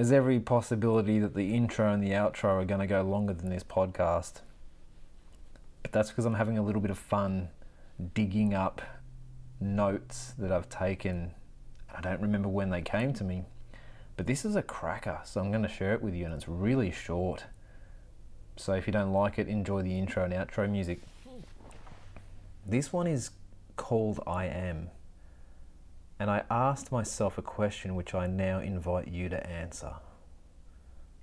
there's 0.00 0.12
every 0.12 0.40
possibility 0.40 1.18
that 1.18 1.34
the 1.34 1.54
intro 1.54 1.92
and 1.92 2.02
the 2.02 2.12
outro 2.12 2.44
are 2.44 2.64
going 2.64 2.80
to 2.80 2.86
go 2.86 3.02
longer 3.02 3.34
than 3.34 3.50
this 3.50 3.62
podcast. 3.62 4.40
But 5.82 5.92
that's 5.92 6.08
because 6.08 6.24
I'm 6.24 6.36
having 6.36 6.56
a 6.56 6.62
little 6.62 6.80
bit 6.80 6.90
of 6.90 6.96
fun 6.96 7.50
digging 8.14 8.54
up 8.54 8.80
notes 9.60 10.32
that 10.38 10.50
I've 10.50 10.70
taken. 10.70 11.32
I 11.94 12.00
don't 12.00 12.22
remember 12.22 12.48
when 12.48 12.70
they 12.70 12.80
came 12.80 13.12
to 13.12 13.24
me. 13.24 13.44
But 14.16 14.26
this 14.26 14.46
is 14.46 14.56
a 14.56 14.62
cracker, 14.62 15.20
so 15.22 15.38
I'm 15.38 15.50
going 15.50 15.64
to 15.64 15.68
share 15.68 15.92
it 15.92 16.00
with 16.00 16.14
you, 16.14 16.24
and 16.24 16.32
it's 16.32 16.48
really 16.48 16.90
short. 16.90 17.44
So 18.56 18.72
if 18.72 18.86
you 18.86 18.94
don't 18.94 19.12
like 19.12 19.38
it, 19.38 19.48
enjoy 19.48 19.82
the 19.82 19.98
intro 19.98 20.24
and 20.24 20.32
outro 20.32 20.66
music. 20.66 21.02
This 22.66 22.90
one 22.90 23.06
is 23.06 23.32
called 23.76 24.18
I 24.26 24.46
Am. 24.46 24.88
And 26.20 26.30
I 26.30 26.42
asked 26.50 26.92
myself 26.92 27.38
a 27.38 27.42
question 27.42 27.94
which 27.94 28.14
I 28.14 28.26
now 28.26 28.58
invite 28.58 29.08
you 29.08 29.30
to 29.30 29.46
answer. 29.48 29.94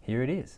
Here 0.02 0.24
it 0.24 0.30
is 0.30 0.58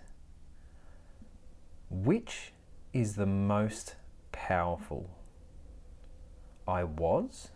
Which 1.89 2.53
is 2.93 3.15
the 3.15 3.25
most 3.25 3.95
powerful? 4.31 5.09
I 6.65 6.85
was, 6.85 7.49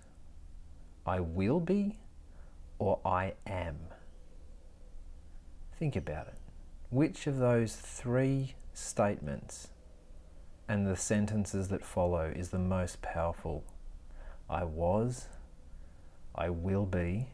I 1.05 1.21
will 1.21 1.61
be, 1.61 1.99
or 2.79 2.99
I 3.05 3.35
am? 3.47 3.77
Think 5.79 5.95
about 5.95 6.27
it. 6.27 6.37
Which 6.89 7.27
of 7.27 7.37
those 7.37 7.75
three 7.75 8.55
statements 8.73 9.69
and 10.67 10.85
the 10.85 10.97
sentences 10.97 11.69
that 11.69 11.85
follow 11.85 12.33
is 12.35 12.49
the 12.49 12.59
most 12.59 13.01
powerful? 13.01 13.63
I 14.49 14.65
was, 14.65 15.27
I 16.35 16.49
will 16.49 16.85
be, 16.85 17.27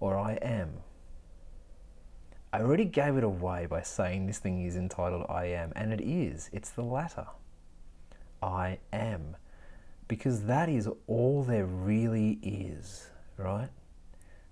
or 0.00 0.16
I 0.18 0.34
am. 0.34 0.70
I 2.52 2.60
already 2.60 2.84
gave 2.84 3.16
it 3.16 3.24
away 3.24 3.66
by 3.66 3.82
saying 3.82 4.26
this 4.26 4.38
thing 4.38 4.64
is 4.64 4.76
entitled 4.76 5.26
I 5.28 5.46
am, 5.46 5.72
and 5.74 5.92
it 5.92 6.00
is. 6.00 6.50
It's 6.52 6.70
the 6.70 6.82
latter. 6.82 7.26
I 8.42 8.78
am. 8.92 9.36
Because 10.08 10.44
that 10.44 10.68
is 10.68 10.88
all 11.06 11.42
there 11.42 11.64
really 11.64 12.38
is, 12.42 13.10
right? 13.38 13.70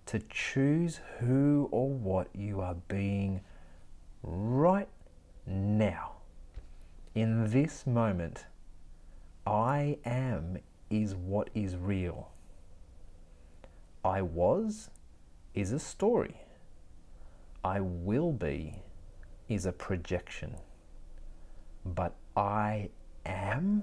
To 0.07 0.19
choose 0.31 1.01
who 1.19 1.69
or 1.71 1.91
what 1.91 2.29
you 2.35 2.61
are 2.61 2.77
being 2.89 3.41
right 4.23 4.89
now. 5.47 6.13
In 7.15 7.51
this 7.51 7.87
moment, 7.87 8.47
I 9.47 9.99
am 10.05 10.59
is 10.89 11.15
what 11.15 11.51
is 11.55 11.77
real. 11.77 12.31
I 14.05 14.23
was 14.23 14.91
is 15.55 15.73
a 15.73 15.79
story. 15.79 16.37
I 17.63 17.81
will 17.81 18.33
be 18.33 18.83
is 19.49 19.67
a 19.67 19.73
projection. 19.73 20.57
But 21.85 22.15
I 22.37 22.91
am 23.27 23.83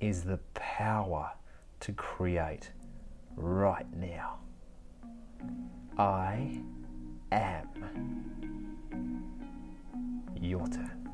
is 0.00 0.22
the 0.22 0.38
power 0.54 1.32
to 1.80 1.92
create 1.92 2.70
right 3.36 3.86
now. 3.94 4.38
I 5.98 6.60
am. 7.32 7.66
Your 10.40 10.66
turn. 10.68 11.08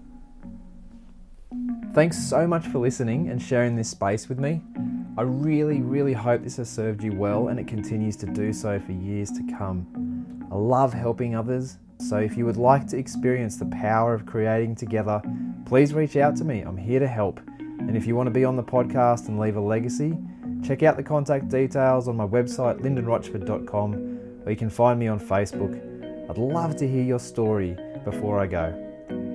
Thanks 1.95 2.19
so 2.19 2.47
much 2.47 2.67
for 2.67 2.78
listening 2.78 3.28
and 3.30 3.41
sharing 3.41 3.77
this 3.77 3.89
space 3.91 4.28
with 4.28 4.39
me. 4.39 4.61
I 5.17 5.23
really, 5.23 5.80
really 5.80 6.13
hope 6.13 6.42
this 6.42 6.57
has 6.57 6.69
served 6.69 7.05
you 7.05 7.13
well 7.13 7.47
and 7.48 7.61
it 7.61 7.69
continues 7.69 8.17
to 8.17 8.27
do 8.27 8.52
so 8.52 8.80
for 8.80 8.91
years 8.91 9.30
to 9.30 9.42
come. 9.57 9.86
I 10.51 10.57
love 10.57 10.92
helping 10.92 11.36
others, 11.36 11.79
so 11.98 12.17
if 12.17 12.36
you 12.36 12.45
would 12.47 12.57
like 12.57 12.89
to 12.89 12.97
experience 12.97 13.57
the 13.57 13.67
power 13.67 14.13
of 14.13 14.27
creating 14.27 14.74
together, 14.74 15.23
please 15.67 15.95
reach 15.95 16.17
out 16.17 16.36
to 16.39 16.45
me. 16.45 16.63
I'm 16.63 16.77
here 16.77 16.98
to 16.98 17.07
help. 17.07 17.41
And 17.58 17.97
if 17.97 18.07
you 18.07 18.17
want 18.17 18.27
to 18.27 18.33
be 18.33 18.45
on 18.45 18.57
the 18.57 18.63
podcast 18.63 19.29
and 19.29 19.39
leave 19.39 19.57
a 19.57 19.61
legacy, 19.61 20.19
check 20.64 20.83
out 20.83 20.97
the 20.97 21.03
contact 21.05 21.48
details 21.48 22.08
on 22.08 22.17
my 22.17 22.27
website, 22.27 22.80
lyndenrochford.com, 22.80 23.95
or 24.45 24.51
you 24.51 24.57
can 24.57 24.70
find 24.70 24.98
me 24.98 25.07
on 25.07 25.20
Facebook. 25.20 25.80
I'd 26.29 26.39
love 26.39 26.74
to 26.77 26.89
hear 26.89 27.05
your 27.05 27.20
story 27.20 27.77
before 28.05 28.41
I 28.41 28.48
go. 28.48 28.73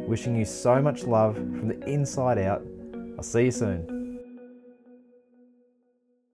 Wishing 0.08 0.36
you 0.36 0.44
so 0.44 0.82
much 0.82 1.04
love 1.04 1.36
from 1.36 1.70
the 1.70 1.80
inside 1.88 2.38
out. 2.38 2.66
I'll 3.18 3.24
see 3.24 3.46
you 3.46 3.52
soon. 3.52 3.99